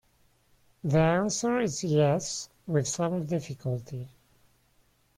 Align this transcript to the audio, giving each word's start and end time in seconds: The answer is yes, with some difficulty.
The 0.83 0.97
answer 0.97 1.59
is 1.59 1.83
yes, 1.83 2.49
with 2.65 2.87
some 2.87 3.23
difficulty. 3.27 4.07